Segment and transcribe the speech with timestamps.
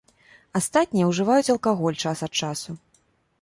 [0.59, 2.77] Астатнія ўжываюць алкаголь час ад часу.